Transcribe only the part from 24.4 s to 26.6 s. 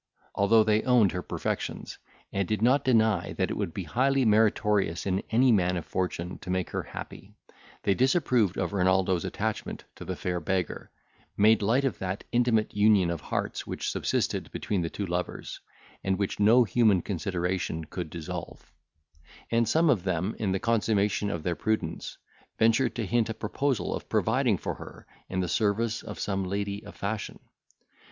for her in the service of some